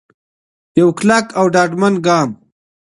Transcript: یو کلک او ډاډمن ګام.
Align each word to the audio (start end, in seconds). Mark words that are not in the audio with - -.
یو 0.79 0.89
کلک 0.99 1.25
او 1.39 1.45
ډاډمن 1.53 1.93
ګام. 2.05 2.29